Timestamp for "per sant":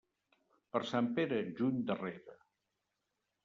0.75-1.11